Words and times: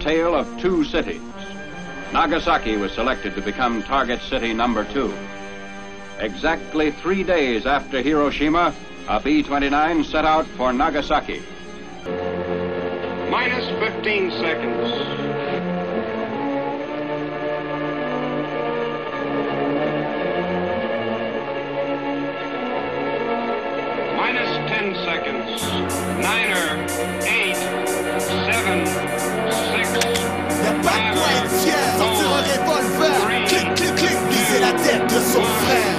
tale 0.00 0.34
of 0.34 0.46
two 0.60 0.84
cities. 0.84 1.22
Nagasaki 2.12 2.76
was 2.76 2.92
selected 2.92 3.34
to 3.34 3.42
become 3.42 3.82
target 3.82 4.20
city 4.22 4.52
number 4.54 4.84
two. 4.92 5.12
Exactly 6.18 6.90
three 6.90 7.22
days 7.22 7.66
after 7.66 8.02
Hiroshima, 8.02 8.74
a 9.08 9.20
B 9.20 9.42
29 9.42 10.04
set 10.04 10.24
out 10.24 10.46
for 10.46 10.72
Nagasaki. 10.72 11.42
Minus 13.30 13.68
15 13.78 14.30
seconds. 14.32 14.88
Minus 24.16 24.70
10 24.70 24.94
seconds. 25.04 25.62
Niner, 26.22 26.86
eight, 27.28 27.47
tête 35.40 35.92
de 35.92 35.97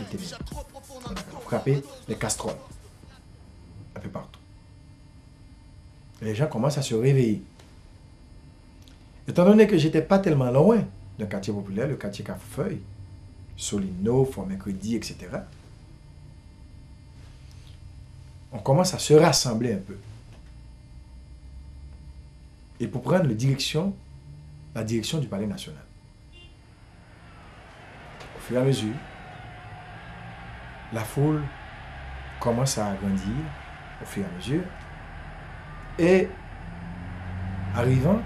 le 0.00 1.30
corps. 1.30 1.42
frapper 1.42 1.82
les 2.08 2.16
casseroles. 2.16 2.56
Un 3.94 4.00
peu 4.00 4.08
partout. 4.08 4.40
Les 6.22 6.34
gens 6.34 6.46
commencent 6.46 6.78
à 6.78 6.82
se 6.82 6.94
réveiller. 6.94 7.42
Étant 9.28 9.44
donné 9.44 9.66
que 9.66 9.76
j'étais 9.76 10.02
pas 10.02 10.18
tellement 10.18 10.50
loin 10.50 10.84
d'un 11.18 11.26
quartier 11.26 11.52
populaire, 11.52 11.88
le 11.88 11.96
quartier 11.96 12.24
Cafeuille, 12.24 12.80
Solino, 13.56 14.24
Fort 14.24 14.46
Mercredi, 14.46 14.96
etc., 14.96 15.28
on 18.52 18.58
commence 18.58 18.94
à 18.94 18.98
se 18.98 19.14
rassembler 19.14 19.74
un 19.74 19.78
peu. 19.78 19.96
Et 22.78 22.86
pour 22.86 23.02
prendre 23.02 23.26
la 23.26 23.34
direction, 23.34 23.94
la 24.74 24.84
direction 24.84 25.18
du 25.18 25.26
Palais 25.26 25.46
national. 25.46 25.82
Au 28.36 28.40
fur 28.40 28.56
et 28.56 28.60
à 28.60 28.64
mesure, 28.64 28.94
la 30.92 31.00
foule 31.00 31.42
commence 32.40 32.78
à 32.78 32.88
agrandir 32.88 33.34
au 34.02 34.04
fur 34.04 34.22
et 34.22 34.26
à 34.26 34.36
mesure. 34.36 34.62
Et 35.98 36.28
arrivant 37.74 38.20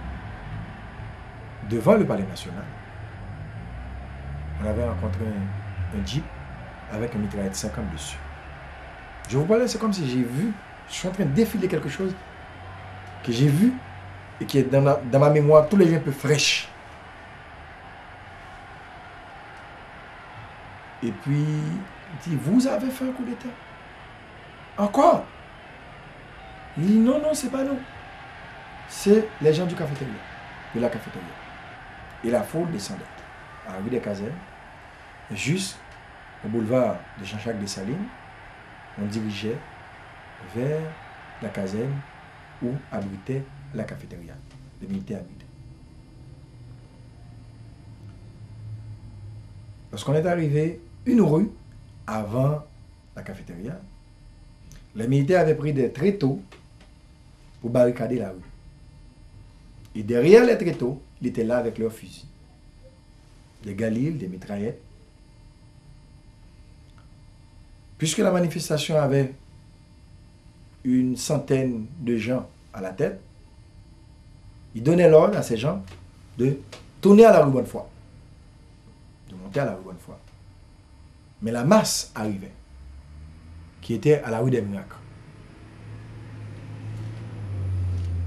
devant 1.68 1.94
le 1.94 2.04
palais 2.04 2.24
national, 2.24 2.64
on 4.62 4.68
avait 4.68 4.86
rencontré 4.86 5.24
un, 5.24 6.06
jeep 6.06 6.24
avec 6.92 7.14
un 7.14 7.18
mitraillette 7.18 7.54
50 7.54 7.92
dessus. 7.92 8.18
Je 9.28 9.38
vous 9.38 9.44
parlais, 9.44 9.68
c'est 9.68 9.78
comme 9.78 9.92
si 9.92 10.08
j'ai 10.08 10.22
vu, 10.22 10.52
je 10.88 10.94
suis 10.94 11.08
en 11.08 11.12
train 11.12 11.24
de 11.24 11.30
défiler 11.30 11.68
quelque 11.68 11.88
chose 11.88 12.14
que 13.24 13.32
j'ai 13.32 13.48
vu 13.48 13.72
et 14.40 14.44
qui 14.44 14.58
est 14.58 14.70
dans 14.70 15.18
ma 15.18 15.30
mémoire 15.30 15.68
tous 15.68 15.76
les 15.76 15.86
jours 15.86 15.98
un 15.98 16.00
peu 16.00 16.10
fraîche. 16.10 16.68
Et 21.02 21.12
puis, 21.12 21.46
il 22.12 22.30
dit, 22.30 22.36
vous 22.36 22.66
avez 22.66 22.90
fait 22.90 23.04
un 23.04 23.12
coup 23.12 23.24
d'État 23.24 23.48
Encore? 24.76 25.24
Il 26.78 26.86
dit, 26.86 26.98
non, 26.98 27.20
non, 27.20 27.34
c'est 27.34 27.50
pas 27.50 27.64
nous. 27.64 27.78
C'est 28.88 29.28
les 29.40 29.54
gens 29.54 29.66
du 29.66 29.74
cafétéria, 29.74 30.14
de 30.74 30.80
la 30.80 30.88
cafétéria. 30.88 31.28
Et 32.24 32.30
la 32.30 32.42
foule 32.42 32.70
descendait 32.70 33.04
à 33.68 33.72
la 33.72 33.78
rue 33.78 33.90
des 33.90 34.00
Casernes, 34.00 34.32
juste 35.30 35.78
au 36.44 36.48
boulevard 36.48 36.96
de 37.18 37.24
Jean-Jacques 37.24 37.58
Dessalines. 37.60 38.06
On 39.00 39.06
dirigeait 39.06 39.56
vers 40.54 40.80
la 41.40 41.48
caserne 41.48 41.94
où 42.62 42.70
abritait 42.90 43.44
la 43.74 43.84
cafétéria. 43.84 44.34
Les 44.80 44.88
militaires. 44.88 45.22
Lorsqu'on 49.92 50.14
est 50.14 50.26
arrivé 50.26 50.80
une 51.06 51.20
rue 51.20 51.50
avant 52.06 52.64
la 53.14 53.22
cafétéria, 53.22 53.80
les 54.94 55.06
militaires 55.06 55.40
avaient 55.40 55.54
pris 55.54 55.72
des 55.72 55.92
tréteaux 55.92 56.40
pour 57.60 57.70
barricader 57.70 58.16
la 58.18 58.30
rue. 58.30 58.36
Et 59.94 60.02
derrière 60.02 60.44
les 60.44 60.56
tréteaux, 60.56 61.00
ils 61.20 61.28
étaient 61.28 61.44
là 61.44 61.58
avec 61.58 61.78
leurs 61.78 61.92
fusils. 61.92 62.26
Des 63.62 63.74
galils, 63.74 64.16
des 64.16 64.28
mitraillettes. 64.28 64.80
Puisque 67.98 68.18
la 68.18 68.30
manifestation 68.30 68.96
avait 68.98 69.34
une 70.84 71.16
centaine 71.16 71.86
de 72.00 72.16
gens 72.16 72.48
à 72.72 72.80
la 72.80 72.90
tête, 72.90 73.20
ils 74.74 74.82
donnaient 74.82 75.10
l'ordre 75.10 75.36
à 75.36 75.42
ces 75.42 75.56
gens 75.56 75.82
de 76.38 76.58
tourner 77.00 77.26
à 77.26 77.32
la 77.32 77.44
rue 77.44 77.50
Bonnefoy 77.50 77.82
de 79.30 79.36
monter 79.36 79.60
à 79.60 79.66
la 79.66 79.74
rue 79.74 79.82
Bonnefoy. 79.84 80.14
Mais 81.42 81.50
la 81.50 81.64
masse 81.64 82.12
arrivait, 82.14 82.52
qui 83.80 83.94
était 83.94 84.20
à 84.22 84.30
la 84.30 84.40
rue 84.40 84.50
des 84.50 84.60
Miracles. 84.60 84.96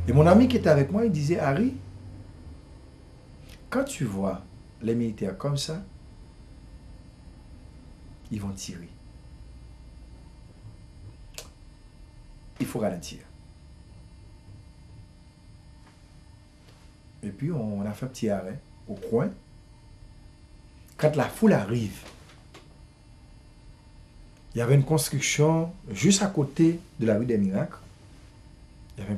Et 0.08 0.14
mon 0.14 0.28
ami 0.28 0.48
qui 0.48 0.58
était 0.58 0.70
avec 0.70 0.92
moi, 0.92 1.06
il 1.06 1.12
disait, 1.12 1.40
Harry, 1.40 1.76
quand 3.70 3.84
tu 3.86 4.06
vois 4.06 4.44
les 4.82 4.96
militaires 4.96 5.38
comme 5.38 5.58
ça, 5.58 5.82
ils 8.32 8.42
vont 8.42 8.52
tirer. 8.52 8.90
Il 12.60 12.66
faut 12.66 12.80
ralentir. 12.80 13.20
Et 17.22 17.30
puis 17.30 17.52
on 17.52 17.82
a 17.86 17.92
fait 17.94 18.06
un 18.06 18.10
petit 18.10 18.30
arrêt 18.30 18.60
au 18.88 18.96
coin 18.96 19.30
quand 20.98 21.16
la 21.16 21.26
foule 21.26 21.54
arrive, 21.54 22.04
il 24.54 24.60
y 24.60 24.62
avait 24.62 24.76
une 24.76 24.84
construction 24.84 25.72
juste 25.92 26.22
à 26.22 26.28
côté 26.28 26.80
de 27.00 27.06
la 27.06 27.18
rue 27.18 27.26
des 27.26 27.38
Miracles. 27.38 27.78
Il 28.98 29.04
y 29.04 29.08
avait 29.08 29.18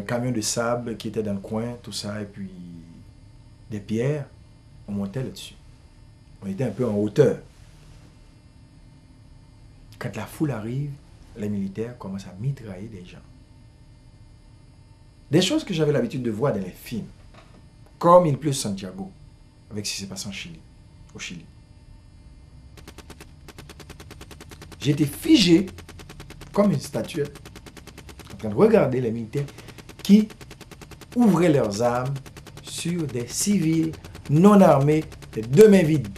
un, 0.00 0.02
camion 0.02 0.32
de 0.32 0.40
sable 0.40 0.96
qui 0.96 1.08
était 1.08 1.22
dans 1.22 1.34
le 1.34 1.40
coin, 1.40 1.76
tout 1.82 1.92
ça, 1.92 2.22
et 2.22 2.24
puis 2.24 2.50
des 3.70 3.80
pierres. 3.80 4.26
On 4.88 4.92
montait 4.92 5.22
là-dessus. 5.22 5.54
On 6.42 6.46
était 6.46 6.64
un 6.64 6.70
peu 6.70 6.86
en 6.86 6.94
hauteur. 6.94 7.38
Quand 9.98 10.16
la 10.16 10.26
foule 10.26 10.50
arrive, 10.50 10.90
les 11.36 11.48
militaires 11.48 11.96
commencent 11.98 12.26
à 12.26 12.34
mitrailler 12.40 12.88
des 12.88 13.04
gens. 13.04 13.18
Des 15.30 15.42
choses 15.42 15.64
que 15.64 15.74
j'avais 15.74 15.92
l'habitude 15.92 16.22
de 16.22 16.30
voir 16.30 16.52
dans 16.52 16.60
les 16.60 16.70
films 16.70 17.06
comme 17.98 18.26
il 18.26 18.36
pleut 18.36 18.52
Santiago, 18.52 19.10
avec 19.70 19.86
ce 19.86 19.92
qui 19.92 20.00
s'est 20.00 20.06
passé 20.06 20.28
en 20.28 20.32
Chili, 20.32 20.60
au 21.14 21.18
Chili. 21.18 21.46
J'étais 24.84 25.06
figé 25.06 25.64
comme 26.52 26.70
une 26.70 26.78
statuette, 26.78 27.40
en 28.34 28.36
train 28.36 28.50
de 28.50 28.54
regarder 28.54 29.00
les 29.00 29.10
militaires 29.10 29.46
qui 30.02 30.28
ouvraient 31.16 31.50
leurs 31.50 31.80
armes 31.80 32.12
sur 32.62 33.06
des 33.06 33.26
civils 33.26 33.92
non 34.28 34.60
armés, 34.60 35.04
les 35.34 35.40
deux 35.40 35.70
mains 35.70 35.82
vides. 35.82 36.08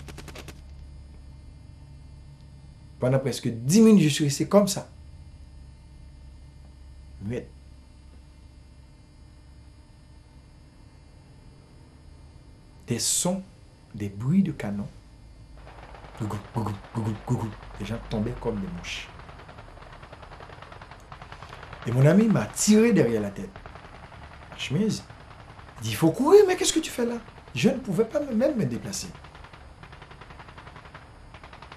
Pendant 2.99 3.21
presque 3.21 3.47
dix 3.49 3.81
minutes, 3.81 4.03
je 4.03 4.09
suis 4.09 4.25
resté 4.25 4.49
comme 4.49 4.67
ça. 4.67 4.89
Muette. 7.23 7.49
des 12.89 12.99
sons, 12.99 13.43
des 13.95 14.09
bruits 14.09 14.43
de 14.43 14.53
canon. 14.53 14.87
Gougou, 16.21 16.39
gougou, 16.55 16.73
gougou, 16.95 17.15
gougou. 17.27 17.51
Les 17.79 17.87
gens 17.87 17.99
tombaient 18.09 18.35
comme 18.41 18.59
des 18.59 18.69
mouches. 18.79 19.09
Et 21.87 21.93
mon 21.93 22.05
ami 22.07 22.27
m'a 22.27 22.47
tiré 22.47 22.93
derrière 22.93 23.21
la 23.23 23.31
tête. 23.31 23.51
la 24.51 24.57
chemise. 24.57 25.05
Il 25.79 25.83
dit, 25.85 25.91
il 25.91 25.97
faut 25.97 26.11
courir, 26.11 26.45
mais 26.49 26.57
qu'est-ce 26.57 26.73
que 26.73 26.81
tu 26.81 26.91
fais 26.91 27.05
là? 27.05 27.17
Je 27.55 27.69
ne 27.69 27.79
pouvais 27.79 28.05
pas 28.05 28.21
même 28.21 28.57
me 28.57 28.65
déplacer. 28.65 29.09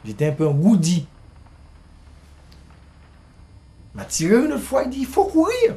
J'étais 0.06 0.28
un 0.28 0.32
peu. 0.32 0.50
Il 0.50 1.06
m'a 3.94 4.06
tiré 4.06 4.36
une 4.46 4.58
fois, 4.58 4.84
il 4.84 4.90
dit, 4.90 5.00
il 5.02 5.06
faut 5.06 5.26
courir. 5.26 5.76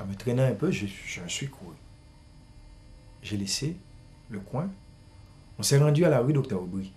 En 0.00 0.06
me 0.06 0.14
traînant 0.14 0.46
un 0.46 0.54
peu, 0.54 0.70
je, 0.70 0.86
je 0.86 1.20
suis 1.28 1.48
couru. 1.48 1.74
J'ai 3.22 3.36
laissé 3.36 3.76
le 4.30 4.40
coin. 4.40 4.68
On 5.58 5.62
s'est 5.62 5.78
rendu 5.78 6.04
à 6.04 6.10
la 6.10 6.20
rue 6.20 6.32
Docteur 6.32 6.62
Aubry. 6.62 6.92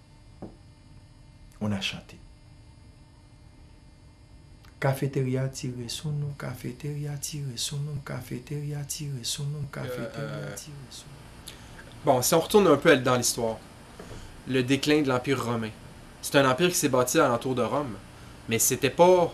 On 1.61 1.71
a 1.71 1.81
chanté. 1.81 2.17
Cafétéria 4.79 5.47
tiré 5.47 5.87
son 5.87 6.11
nom, 6.11 6.29
cafétéria 6.37 7.13
tiré 7.17 7.53
son 7.55 7.77
nom, 7.77 7.95
cafétéria 8.05 8.79
tiré 8.83 9.23
son 9.23 9.43
nom, 9.43 9.63
cafétéria 9.71 10.11
euh, 10.17 10.55
tiré 10.55 10.75
son 10.91 11.05
nom. 11.05 11.53
Bon, 12.05 12.21
si 12.21 12.33
on 12.35 12.39
retourne 12.39 12.67
un 12.67 12.77
peu 12.77 12.95
dans 12.97 13.15
l'histoire, 13.15 13.57
le 14.47 14.61
déclin 14.61 15.01
de 15.01 15.07
l'Empire 15.07 15.43
romain. 15.43 15.71
C'est 16.21 16.37
un 16.37 16.49
empire 16.49 16.69
qui 16.69 16.75
s'est 16.75 16.89
bâti 16.89 17.19
alentour 17.19 17.55
de 17.55 17.63
Rome, 17.63 17.95
mais 18.49 18.59
c'était 18.59 18.89
pas 18.89 19.33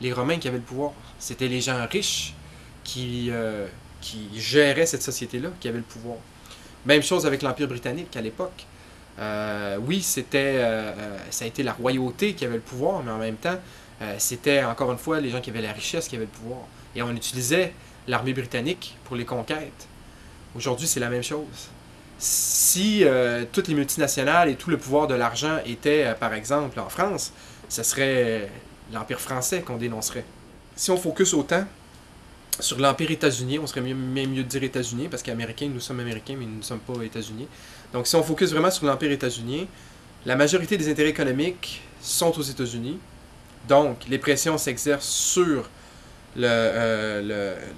les 0.00 0.12
Romains 0.12 0.38
qui 0.38 0.48
avaient 0.48 0.58
le 0.58 0.62
pouvoir, 0.62 0.92
c'était 1.18 1.48
les 1.48 1.60
gens 1.60 1.86
riches 1.86 2.34
qui, 2.84 3.28
euh, 3.30 3.66
qui 4.00 4.28
géraient 4.40 4.86
cette 4.86 5.02
société-là, 5.02 5.50
qui 5.60 5.68
avaient 5.68 5.78
le 5.78 5.84
pouvoir. 5.84 6.16
Même 6.86 7.02
chose 7.02 7.26
avec 7.26 7.42
l'Empire 7.42 7.68
britannique 7.68 8.16
à 8.16 8.20
l'époque. 8.20 8.66
Euh, 9.18 9.78
oui, 9.84 10.00
c'était, 10.02 10.56
euh, 10.56 10.92
euh, 10.96 11.18
ça 11.30 11.44
a 11.44 11.48
été 11.48 11.62
la 11.62 11.72
royauté 11.72 12.34
qui 12.34 12.44
avait 12.44 12.56
le 12.56 12.60
pouvoir, 12.60 13.02
mais 13.02 13.10
en 13.10 13.18
même 13.18 13.36
temps, 13.36 13.58
c'était 14.18 14.62
encore 14.62 14.92
une 14.92 14.98
fois 14.98 15.20
les 15.20 15.28
gens 15.28 15.40
qui 15.40 15.50
avaient 15.50 15.60
la 15.60 15.72
richesse 15.72 16.06
qui 16.06 16.14
avaient 16.14 16.26
le 16.26 16.30
pouvoir. 16.30 16.60
Et 16.94 17.02
on 17.02 17.10
utilisait 17.16 17.72
l'armée 18.06 18.32
britannique 18.32 18.96
pour 19.04 19.16
les 19.16 19.24
conquêtes. 19.24 19.88
Aujourd'hui, 20.54 20.86
c'est 20.86 21.00
la 21.00 21.08
même 21.08 21.24
chose. 21.24 21.68
Si 22.16 23.04
toutes 23.50 23.66
les 23.66 23.74
multinationales 23.74 24.50
et 24.50 24.54
tout 24.54 24.70
le 24.70 24.78
pouvoir 24.78 25.08
de 25.08 25.14
l'argent 25.14 25.58
était, 25.66 26.14
par 26.20 26.32
exemple, 26.32 26.78
en 26.78 26.88
France, 26.88 27.32
ce 27.68 27.82
serait 27.82 28.48
l'Empire 28.92 29.20
français 29.20 29.62
qu'on 29.62 29.78
dénoncerait. 29.78 30.24
Si 30.76 30.92
on 30.92 30.96
focus 30.96 31.34
autant 31.34 31.64
sur 32.60 32.78
l'Empire 32.78 33.10
états-unien, 33.10 33.58
on 33.62 33.66
serait 33.66 33.80
mieux, 33.80 33.94
même 33.94 34.30
mieux 34.30 34.42
de 34.42 34.48
dire 34.48 34.62
États-Unis, 34.62 35.08
parce 35.08 35.22
qu'Américains, 35.22 35.68
nous 35.72 35.80
sommes 35.80 36.00
Américains, 36.00 36.34
mais 36.38 36.46
nous 36.46 36.58
ne 36.58 36.62
sommes 36.62 36.80
pas 36.80 37.02
États-Unis. 37.02 37.46
Donc 37.92 38.06
si 38.06 38.16
on 38.16 38.22
focus 38.22 38.50
vraiment 38.50 38.70
sur 38.70 38.86
l'Empire 38.86 39.10
états-unien, 39.12 39.64
la 40.26 40.36
majorité 40.36 40.76
des 40.76 40.90
intérêts 40.90 41.10
économiques 41.10 41.82
sont 42.00 42.36
aux 42.38 42.42
États-Unis. 42.42 42.98
Donc 43.68 44.00
les 44.08 44.18
pressions 44.18 44.58
s'exercent 44.58 45.06
sur 45.08 45.68
le, 46.36 46.46
euh, 46.46 47.20
le- 47.22 47.26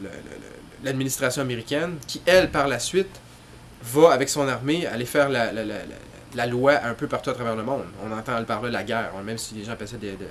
le- 0.02 0.08
le- 0.08 0.84
l'administration 0.84 1.42
américaine, 1.42 1.96
qui, 2.06 2.20
elle, 2.26 2.50
par 2.50 2.66
la 2.68 2.78
suite, 2.78 3.20
va, 3.82 4.12
avec 4.12 4.28
son 4.28 4.48
armée, 4.48 4.86
aller 4.86 5.04
faire 5.04 5.28
la, 5.28 5.52
la- 5.52 5.64
la- 5.64 5.74
la- 6.34 6.46
loi 6.46 6.82
un 6.84 6.94
peu 6.94 7.06
partout 7.06 7.30
à 7.30 7.34
travers 7.34 7.56
le 7.56 7.62
monde. 7.62 7.84
On 8.04 8.10
entend 8.12 8.42
par 8.44 8.62
là 8.62 8.70
la 8.70 8.82
guerre, 8.82 9.12
même 9.24 9.38
si 9.38 9.54
les 9.54 9.64
gens 9.64 9.72
appellent 9.72 9.88
ça 9.88 9.96
des, 9.96 10.12
des- 10.12 10.26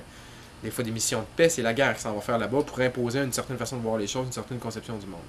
des 0.63 0.71
fois 0.71 0.83
des 0.83 0.91
missions 0.91 1.19
de 1.19 1.25
paix, 1.35 1.49
c'est 1.49 1.61
la 1.61 1.73
guerre 1.73 1.95
qui 1.95 2.01
s'en 2.01 2.13
va 2.13 2.21
faire 2.21 2.37
là-bas 2.37 2.63
pour 2.63 2.79
imposer 2.79 3.19
une 3.19 3.33
certaine 3.33 3.57
façon 3.57 3.77
de 3.77 3.81
voir 3.81 3.97
les 3.97 4.07
choses, 4.07 4.25
une 4.27 4.31
certaine 4.31 4.59
conception 4.59 4.97
du 4.97 5.05
monde. 5.05 5.19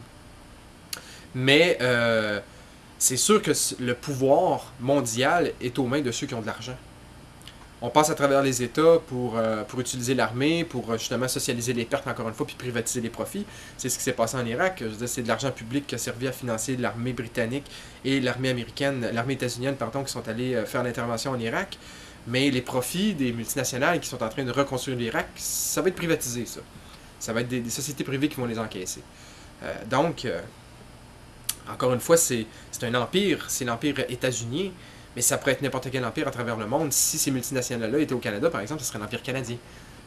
Mais 1.35 1.79
euh, 1.81 2.41
c'est 2.99 3.17
sûr 3.17 3.41
que 3.41 3.53
le 3.81 3.95
pouvoir 3.95 4.73
mondial 4.81 5.53
est 5.61 5.79
aux 5.79 5.87
mains 5.87 6.01
de 6.01 6.11
ceux 6.11 6.27
qui 6.27 6.35
ont 6.35 6.41
de 6.41 6.47
l'argent. 6.47 6.77
On 7.83 7.89
passe 7.89 8.11
à 8.11 8.15
travers 8.15 8.43
les 8.43 8.63
États 8.63 8.99
pour, 9.07 9.39
euh, 9.39 9.65
utiliser 9.79 10.15
l'armée, 10.15 10.65
pour 10.65 10.91
euh, 10.91 10.99
justement 10.99 11.29
socialiser 11.29 11.73
les 11.73 11.87
pertes 11.87 12.07
encore 12.07 12.29
une 12.29 12.35
fois, 12.35 12.47
puis 12.47 12.57
privatiser 12.57 13.01
les 13.01 13.09
profits. 13.09 13.47
C'est 13.79 13.89
ce 13.89 13.97
qui 13.97 14.05
s'est 14.05 14.13
passé 14.13 14.37
en 14.37 14.45
Irak. 14.45 14.85
C'est 15.07 15.23
de 15.23 15.29
l'argent 15.29 15.51
public 15.51 15.87
qui 15.87 15.95
a 15.95 15.99
servi 15.99 16.29
à 16.29 16.33
financer 16.33 16.77
l'armée 16.77 17.15
britannique 17.15 17.65
et 18.05 18.21
l'armée 18.21 18.51
américaine, 18.51 19.09
l'armée 19.15 19.35
états-unienne, 19.35 19.77
pardon, 19.77 20.05
qui 20.05 20.13
sont 20.13 20.29
allés 20.29 20.63
faire 20.67 20.83
l'intervention 20.83 21.31
en 21.31 21.39
Irak. 21.39 21.79
Mais 22.31 22.49
les 22.51 22.63
profits 22.63 23.13
des 23.13 23.33
multinationales 23.33 23.99
qui 24.01 24.09
sont 24.09 24.23
en 24.23 24.29
train 24.29 24.45
de 24.45 24.53
reconstruire 24.53 24.97
l'Irak, 24.97 25.29
ça 25.35 25.83
va 25.83 25.89
être 25.89 25.97
privatisé, 25.97 26.47
ça. 26.47 26.61
Ça 27.19 27.33
va 27.33 27.41
être 27.41 27.49
des, 27.49 27.69
sociétés 27.69 28.05
privées 28.05 28.29
qui 28.29 28.37
vont 28.37 28.47
les 28.47 28.59
encaisser. 28.59 29.03
Euh, 29.63 29.75
donc, 29.91 30.25
euh, 30.25 30.41
encore 31.69 31.93
une 31.93 32.01
fois, 32.01 32.17
c'est 32.17 32.47
c'est 32.71 32.87
un 32.87 32.95
empire, 32.95 33.45
c'est 33.49 33.65
l'empire 33.65 33.99
états-unien, 34.09 34.71
mais 35.17 35.23
ça 35.23 35.39
pourrait 35.39 35.53
être 35.53 35.63
n'importe 35.63 35.91
quel 35.91 36.05
empire 36.05 36.29
à 36.29 36.31
travers 36.31 36.57
le 36.57 36.67
monde. 36.67 36.93
Si 36.93 37.19
ces 37.19 37.33
multinationales-là 37.33 37.99
étaient 37.99 38.15
au 38.15 38.19
Canada, 38.19 38.49
par 38.49 38.61
exemple, 38.61 38.81
ce 38.81 38.87
serait 38.87 39.01
l'empire 39.01 39.23
canadien. 39.23 39.57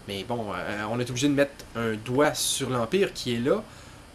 Mais 0.08 0.24
bon, 0.24 0.48
euh, 0.54 0.84
on 0.90 1.00
est 1.00 1.10
obligé 1.10 1.28
de 1.28 1.34
mettre 1.34 1.66
un 1.76 1.94
doigt 1.94 2.34
sur 2.34 2.70
l'empire 2.70 3.14
qui 3.14 3.36
est 3.36 3.40
là 3.40 3.64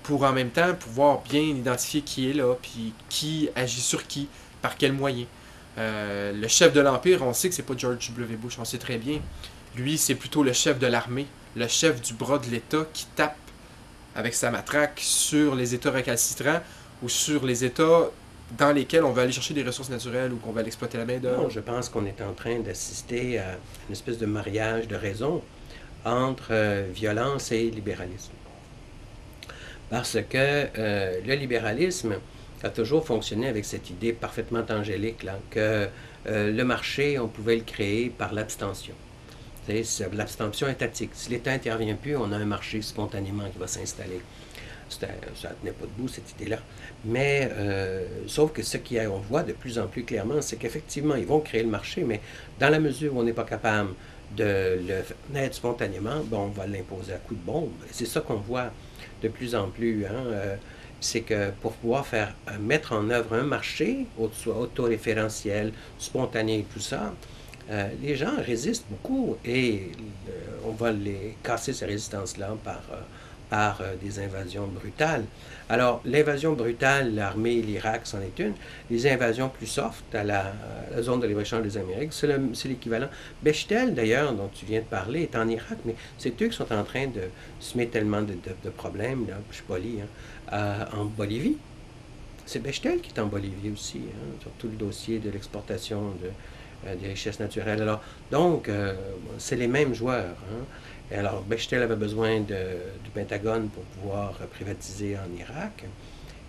pour 0.03 0.23
en 0.23 0.33
même 0.33 0.51
temps 0.51 0.75
pouvoir 0.75 1.21
bien 1.21 1.43
identifier 1.43 2.01
qui 2.01 2.31
est 2.31 2.33
là, 2.33 2.55
puis 2.61 2.95
qui 3.11 3.51
agit 3.55 3.83
sur 3.83 4.07
qui, 4.07 4.29
par 4.63 4.77
quels 4.77 4.95
moyens. 4.95 5.27
Euh, 5.79 6.33
le 6.33 6.49
chef 6.49 6.73
de 6.73 6.81
l'empire, 6.81 7.23
on 7.23 7.33
sait 7.33 7.49
que 7.49 7.55
c'est 7.55 7.63
pas 7.63 7.77
George 7.77 8.11
W. 8.11 8.37
Bush, 8.37 8.59
on 8.59 8.65
sait 8.65 8.79
très 8.79 8.99
bien. 8.99 9.21
Lui, 9.77 9.97
c'est 9.97 10.15
plutôt 10.15 10.43
le 10.43 10.53
chef 10.53 10.79
de 10.79 10.87
l'armée, 10.87 11.27
le 11.57 11.69
chef 11.69 12.01
du 12.03 12.15
bras 12.15 12.39
de 12.39 12.47
l'État 12.47 12.87
qui 12.93 13.07
tape 13.15 13.37
avec 14.17 14.35
sa 14.35 14.51
matraque 14.51 15.01
sur 15.01 15.55
les 15.55 15.75
États 15.75 15.93
récalcitrants 15.93 16.61
ou 17.03 17.09
sur 17.09 17.45
les 17.45 17.65
États 17.65 18.11
dans 18.57 18.73
lesquels 18.73 19.05
on 19.05 19.13
va 19.13 19.23
aller 19.23 19.33
chercher 19.33 19.55
des 19.55 19.63
ressources 19.63 19.91
naturelles 19.91 20.33
ou 20.33 20.37
qu'on 20.37 20.53
va 20.53 20.63
exploiter 20.63 20.99
la 20.99 21.05
main 21.05 21.19
d'œuvre. 21.19 21.43
Non, 21.43 21.49
je 21.51 21.61
pense 21.61 21.89
qu'on 21.89 22.07
est 22.07 22.21
en 22.23 22.33
train 22.33 22.59
d'assister 22.61 23.39
à 23.39 23.59
une 23.89 23.93
espèce 23.93 24.19
de 24.19 24.27
mariage 24.27 24.89
de 24.89 24.97
raison 24.97 25.43
entre 26.05 26.49
euh, 26.51 26.87
violence 26.93 27.53
et 27.53 27.71
libéralisme. 27.71 28.33
Parce 29.91 30.19
que 30.29 30.67
euh, 30.79 31.21
le 31.25 31.35
libéralisme 31.35 32.15
a 32.63 32.71
toujours 32.71 33.07
fonctionné 33.07 33.49
avec 33.49 33.65
cette 33.65 33.91
idée 33.91 34.13
parfaitement 34.13 34.65
angélique 34.71 35.25
que 35.51 35.89
euh, 36.27 36.53
le 36.53 36.65
marché, 36.65 37.19
on 37.19 37.29
pouvait 37.29 37.57
le 37.57 37.63
créer 37.63 38.11
par 38.11 38.33
l'abstention. 38.33 38.95
C'est 39.67 40.15
L'abstention 40.15 40.67
étatique. 40.69 41.11
Si 41.13 41.31
l'État 41.31 41.53
intervient 41.53 41.95
plus, 41.95 42.17
on 42.17 42.33
a 42.33 42.37
un 42.37 42.45
marché 42.47 42.81
spontanément 42.81 43.45
qui 43.51 43.59
va 43.59 43.67
s'installer. 43.67 44.21
Ça 44.89 45.07
ne 45.07 45.55
tenait 45.61 45.73
pas 45.73 45.85
debout, 45.85 46.09
cette 46.09 46.31
idée-là. 46.33 46.59
Mais, 47.05 47.51
euh, 47.53 48.07
sauf 48.27 48.53
que 48.53 48.63
ce 48.63 48.79
qu'on 48.79 49.19
voit 49.19 49.43
de 49.43 49.53
plus 49.53 49.79
en 49.79 49.87
plus 49.87 50.05
clairement, 50.05 50.41
c'est 50.41 50.57
qu'effectivement, 50.57 51.15
ils 51.17 51.27
vont 51.27 51.41
créer 51.41 51.63
le 51.63 51.69
marché, 51.69 52.03
mais 52.03 52.23
dans 52.59 52.71
la 52.71 52.81
mesure 52.81 53.15
où 53.15 53.21
on 53.21 53.23
n'est 53.23 53.35
pas 53.35 53.45
capable 53.45 53.91
de 54.35 54.79
le 54.89 55.03
faire 55.03 55.17
naître 55.31 55.57
spontanément, 55.57 56.23
bon, 56.25 56.45
on 56.45 56.49
va 56.49 56.67
l'imposer 56.67 57.13
à 57.13 57.19
coup 57.19 57.35
de 57.35 57.45
bombe. 57.45 57.71
C'est 57.91 58.07
ça 58.07 58.23
qu'on 58.23 58.37
voit 58.37 58.71
de 59.23 59.29
plus 59.29 59.55
en 59.55 59.69
plus. 59.69 60.07
hein, 60.07 60.13
euh, 60.15 60.57
c'est 61.01 61.21
que 61.21 61.51
pour 61.61 61.73
pouvoir 61.75 62.07
faire 62.07 62.35
euh, 62.49 62.59
mettre 62.59 62.93
en 62.93 63.09
œuvre 63.11 63.35
un 63.35 63.43
marché, 63.43 64.07
soit 64.33 64.59
autoréférentiel, 64.59 65.73
spontané 65.99 66.61
et 66.61 66.67
tout 66.73 66.81
ça, 66.81 67.15
euh, 67.71 67.89
les 68.03 68.17
gens 68.17 68.33
résistent 68.39 68.87
beaucoup 68.91 69.37
et 69.45 69.91
euh, 70.29 70.31
on 70.65 70.73
va 70.73 70.91
les 70.91 71.37
casser 71.43 71.73
ces 71.73 71.85
résistances-là 71.85 72.57
par, 72.65 72.81
par 73.51 73.81
euh, 73.81 73.95
des 74.03 74.19
invasions 74.21 74.67
brutales. 74.67 75.25
Alors, 75.69 76.01
l'invasion 76.05 76.53
brutale, 76.55 77.15
l'armée, 77.15 77.61
l'Irak, 77.61 78.03
c'en 78.05 78.21
est 78.21 78.39
une. 78.39 78.55
Les 78.91 79.07
invasions 79.07 79.49
plus 79.49 79.67
soft 79.67 80.15
à 80.15 80.25
la, 80.25 80.53
zone 81.01 81.21
de 81.21 81.27
libre-échange 81.27 81.63
des 81.63 81.77
Amériques, 81.77 82.13
c'est 82.13 82.27
le- 82.27 82.55
c'est 82.55 82.69
l'équivalent. 82.69 83.09
Bechtel, 83.43 83.95
d'ailleurs, 83.95 84.33
dont 84.33 84.49
tu 84.53 84.65
viens 84.65 84.81
de 84.81 84.85
parler, 84.87 85.23
est 85.23 85.37
en 85.37 85.47
Irak, 85.49 85.79
mais 85.85 85.95
c'est 86.17 86.41
eux 86.43 86.49
qui 86.49 86.57
sont 86.57 86.73
en 86.73 86.85
train 86.85 87.07
de 87.07 87.23
semer 87.61 87.89
tellement 87.89 88.23
de, 88.23 88.35
problèmes, 88.71 89.27
là, 89.29 89.35
je 89.51 89.57
suis 89.57 90.01
hein, 90.01 90.07
à- 90.51 90.97
en 90.97 91.05
Bolivie. 91.05 91.57
C'est 92.47 92.61
Bechtel 92.63 93.01
qui 93.01 93.11
est 93.15 93.21
en 93.21 93.27
Bolivie 93.27 93.71
aussi, 93.71 93.99
hein, 94.09 94.37
sur 94.41 94.51
tout 94.53 94.69
le 94.69 94.77
dossier 94.77 95.19
de 95.19 95.29
l'exportation 95.31 96.01
de, 96.23 96.31
euh, 96.87 96.95
des 96.97 97.09
richesses 97.09 97.41
naturelles. 97.41 97.83
Alors, 97.83 98.01
donc, 98.31 98.69
euh, 98.69 98.95
c'est 99.37 99.57
les 99.57 99.69
mêmes 99.69 99.93
joueurs. 99.95 100.37
hein. 100.51 100.65
Et 101.11 101.15
alors, 101.17 101.43
Bechtel 101.43 101.83
avait 101.83 101.97
besoin 101.97 102.41
de- 102.41 102.79
du 103.05 103.11
Pentagone 103.15 103.69
pour 103.71 103.83
pouvoir 103.85 104.35
euh, 104.41 104.47
privatiser 104.47 105.17
en 105.17 105.35
Irak. 105.39 105.85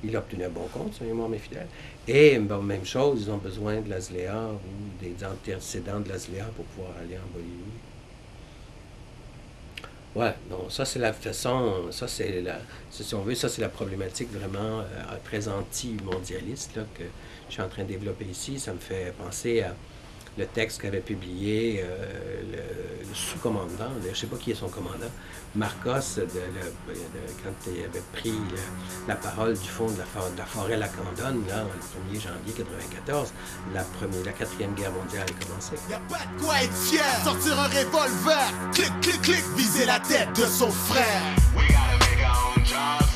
Il 0.04 0.16
a 0.16 0.20
obtenu 0.20 0.46
un 0.46 0.50
bon 0.50 0.68
compte, 0.74 1.00
mémoire 1.02 1.30
mes 1.30 1.40
fidèles. 1.40 1.68
Et 2.08 2.40
même 2.40 2.86
chose, 2.86 3.24
ils 3.24 3.32
ont 3.32 3.38
besoin 3.38 3.82
de 3.82 3.90
l'ASLEA 3.90 4.50
ou 4.54 5.04
des 5.04 5.16
antécédents 5.26 6.00
de 6.00 6.10
l'ASLEA 6.10 6.46
pour 6.56 6.66
pouvoir 6.66 6.94
aller 7.02 7.18
en 7.18 7.28
Bolivie. 7.34 7.80
Ouais, 10.16 10.34
non, 10.50 10.70
ça 10.70 10.86
c'est 10.86 10.98
la 11.00 11.14
façon, 11.14 11.92
ça 11.92 12.08
c'est 12.08 12.42
la, 12.42 12.58
si 12.90 13.14
on 13.14 13.22
veut, 13.22 13.36
ça 13.36 13.48
c'est 13.48 13.62
la 13.62 13.70
problématique 13.70 14.32
vraiment 14.34 14.80
euh, 14.80 14.86
très 15.24 15.48
anti-mondialiste 15.48 16.76
là, 16.76 16.84
que 16.96 17.04
je 17.48 17.54
suis 17.54 17.62
en 17.62 17.68
train 17.70 17.84
de 17.84 17.90
développer 17.90 18.26
ici. 18.26 18.60
Ça 18.60 18.74
me 18.74 18.80
fait 18.80 19.14
penser 19.18 19.62
à 19.62 19.76
le 20.40 20.46
texte 20.48 20.82
qu'avait 20.82 21.02
publié 21.02 21.84
euh, 21.84 22.42
le, 22.52 23.08
le 23.10 23.14
sous-commandant, 23.16 23.92
je 24.04 24.10
ne 24.10 24.16
sais 24.16 24.28
pas 24.28 24.38
qui 24.38 24.52
est 24.52 24.56
son 24.56 24.70
commandant, 24.70 25.12
Marcos, 25.56 26.16
de, 26.16 26.22
le- 26.24 26.94
de- 26.94 27.00
quand 27.44 27.72
il 27.76 27.84
avait 27.84 28.04
pris 28.14 28.32
le- 28.32 29.08
la 29.08 29.16
parole 29.16 29.58
du 29.58 29.68
fond 29.68 29.90
de 29.92 29.98
la, 29.98 30.06
for- 30.06 30.30
de 30.32 30.38
la 30.38 30.46
forêt 30.46 30.78
Lacandone, 30.78 31.44
là, 31.48 31.64
le 31.64 32.16
1er 32.16 32.22
janvier 32.22 32.54
1994, 32.58 33.34
la, 33.74 33.84
première, 33.84 34.24
la 34.26 34.32
quatrième 34.32 34.74
guerre 34.76 34.92
mondiale 34.94 35.26
a 35.28 35.46
commencé. 35.46 35.74
Y'a 35.90 36.00
pas 36.08 36.24
de 36.38 36.42
quoi 36.42 36.62
être 36.64 36.74
fier. 36.74 37.04
Sortir 37.24 37.60
un 37.60 37.68
revolver, 37.68 38.54
clic, 38.74 38.92
clic, 39.02 39.22
clic, 39.22 39.44
viser 39.58 39.86
la 39.86 40.00
tête 40.00 40.30
de 40.38 40.46
son 40.46 40.70
frère. 40.72 41.22
We 41.58 41.68
gotta 41.68 41.98
make 42.00 42.24
our 42.24 42.54
own 42.56 42.64
jobs, 42.66 43.09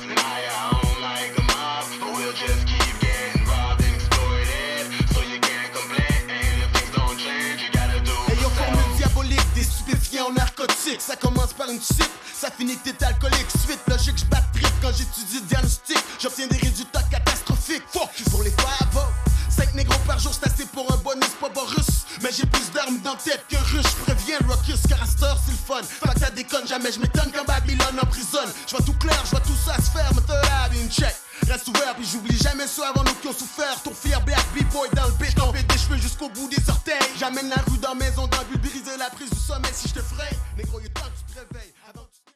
Ça 10.99 11.15
commence 11.15 11.53
par 11.53 11.69
une 11.69 11.81
cible, 11.81 12.03
ça 12.33 12.49
finit 12.51 12.77
que 12.77 12.89
t'es 12.89 13.05
alcoolique. 13.05 13.47
Suite 13.65 13.79
logique, 13.87 14.17
je 14.17 14.25
trip 14.25 14.73
quand 14.81 14.91
j'étudie 14.95 15.41
diagnostic. 15.41 15.97
J'obtiens 16.19 16.47
des 16.47 16.57
résultats 16.57 17.03
catastrophiques. 17.03 17.83
Fuck 17.91 18.09
pour 18.29 18.43
les 18.43 18.51
favos. 18.51 19.11
5 19.49 19.73
négros 19.75 19.99
par 20.07 20.19
jour, 20.19 20.33
c'est 20.33 20.51
assez 20.51 20.65
pour 20.65 20.91
un 20.91 20.97
bonus, 20.97 21.29
pas 21.39 21.47
russe. 21.55 22.05
Mais 22.21 22.29
j'ai 22.31 22.45
plus 22.45 22.71
d'armes 22.71 22.99
dans 23.03 23.15
tête 23.15 23.45
que 23.49 23.57
russe. 23.57 23.93
Préviens 24.05 24.39
Rockus, 24.47 24.81
car 24.87 25.01
à 25.01 25.05
c'est 25.05 25.51
le 25.51 25.57
fun. 25.65 25.81
Pas 26.01 26.13
que 26.13 26.19
ça 26.19 26.29
déconne 26.31 26.67
jamais, 26.67 26.91
je 26.91 26.99
m'étonne 26.99 27.31
quand 27.33 27.45
Babylone 27.45 27.99
emprisonne. 28.01 28.51
Je 28.67 28.75
vois 28.75 28.85
tout 28.85 28.93
clair, 28.93 29.19
je 29.25 29.31
vois 29.31 29.41
tout 29.41 29.57
ça 29.65 29.75
se 29.77 29.91
faire, 29.91 30.11
mais 30.15 30.21
t'as 30.27 30.69
une 30.73 30.91
check. 30.91 31.15
Reste 31.49 31.67
ouvert, 31.67 31.95
puis 31.95 32.05
j'oublie 32.05 32.37
jamais 32.37 32.67
ceux 32.67 32.85
avant 32.85 33.03
nous 33.03 33.13
qui 33.15 33.27
ont 33.27 33.33
souffert. 33.33 33.81
Ton 33.83 33.93
fier 33.93 34.19
black 34.21 34.45
b-boy 34.55 34.89
dans 34.95 35.07
le 35.07 35.13
béton. 35.13 35.51
Fais 35.53 35.63
des 35.63 35.77
cheveux 35.77 35.97
jusqu'au 35.97 36.29
bout 36.29 36.47
des 36.49 36.69
orteils. 36.69 36.97
J'amène 37.19 37.49
la 37.49 37.57
rue 37.67 37.77
dans 37.77 37.95
maison, 37.95 38.29
le 38.51 38.57
but 38.57 38.73
la 38.97 39.09
prise 39.09 39.29
du 39.29 39.39
sommeil 39.39 39.71
si 39.73 39.89
je 39.89 39.95
te 39.95 40.01
fraye. 40.01 40.37
Négro, 40.57 40.79
est 40.79 40.93
temps 40.93 41.01
tu 41.15 41.33
te 41.33 41.39
réveilles. 41.39 41.72